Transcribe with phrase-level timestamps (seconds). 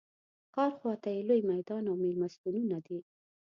[0.53, 2.99] ښار خواته یې لوی میدان او مېلمستونونه دي.